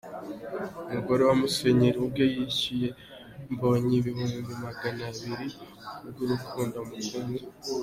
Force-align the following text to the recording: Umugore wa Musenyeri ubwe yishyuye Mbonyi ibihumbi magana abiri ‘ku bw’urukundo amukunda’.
Umugore 0.87 1.21
wa 1.27 1.35
Musenyeri 1.41 1.97
ubwe 2.05 2.23
yishyuye 2.33 2.87
Mbonyi 3.53 3.93
ibihumbi 3.99 4.51
magana 4.63 5.01
abiri 5.11 5.47
‘ku 6.01 6.07
bw’urukundo 6.11 6.75
amukunda’. 6.83 7.41